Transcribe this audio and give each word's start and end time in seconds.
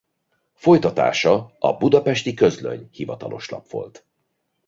Folytatása 0.53 1.55
a 1.59 1.77
Budapesti 1.77 2.33
Közlöny 2.33 2.87
hivatalos 2.91 3.49
lap 3.49 3.69
volt. 3.69 4.05